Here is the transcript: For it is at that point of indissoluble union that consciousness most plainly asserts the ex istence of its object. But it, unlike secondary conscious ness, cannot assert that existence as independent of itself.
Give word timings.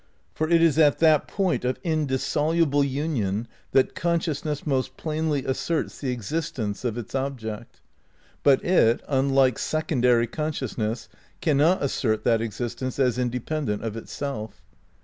For 0.33 0.49
it 0.49 0.63
is 0.63 0.79
at 0.79 0.97
that 0.97 1.27
point 1.27 1.63
of 1.63 1.77
indissoluble 1.83 2.83
union 2.83 3.47
that 3.71 3.93
consciousness 3.93 4.65
most 4.65 4.97
plainly 4.97 5.45
asserts 5.45 5.99
the 6.01 6.11
ex 6.11 6.31
istence 6.31 6.83
of 6.83 6.97
its 6.97 7.13
object. 7.13 7.81
But 8.41 8.65
it, 8.65 9.03
unlike 9.07 9.59
secondary 9.59 10.25
conscious 10.25 10.75
ness, 10.75 11.07
cannot 11.39 11.83
assert 11.83 12.23
that 12.23 12.41
existence 12.41 12.97
as 12.97 13.19
independent 13.19 13.83
of 13.83 13.95
itself. 13.95 14.63